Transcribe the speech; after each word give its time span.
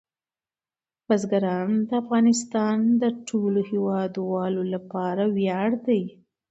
بزګان 1.07 1.69
د 1.87 1.89
افغانستان 2.01 2.77
د 3.01 3.03
ټولو 3.27 3.59
هیوادوالو 3.71 4.61
لپاره 4.73 5.23
ویاړ 5.37 5.69
دی. 5.87 6.03